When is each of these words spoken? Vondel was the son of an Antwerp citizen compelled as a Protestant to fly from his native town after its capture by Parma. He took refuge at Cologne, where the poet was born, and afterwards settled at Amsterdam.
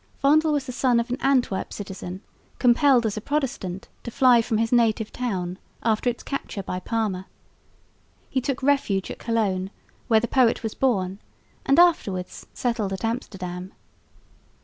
Vondel 0.23 0.51
was 0.53 0.65
the 0.65 0.71
son 0.71 0.99
of 0.99 1.11
an 1.11 1.17
Antwerp 1.21 1.71
citizen 1.71 2.21
compelled 2.57 3.05
as 3.05 3.17
a 3.17 3.21
Protestant 3.21 3.87
to 4.01 4.09
fly 4.09 4.41
from 4.41 4.57
his 4.57 4.71
native 4.71 5.13
town 5.13 5.59
after 5.83 6.09
its 6.09 6.23
capture 6.23 6.63
by 6.63 6.79
Parma. 6.79 7.27
He 8.27 8.41
took 8.41 8.63
refuge 8.63 9.11
at 9.11 9.19
Cologne, 9.19 9.69
where 10.07 10.19
the 10.19 10.27
poet 10.27 10.63
was 10.63 10.73
born, 10.73 11.19
and 11.67 11.77
afterwards 11.77 12.47
settled 12.51 12.91
at 12.93 13.05
Amsterdam. 13.05 13.73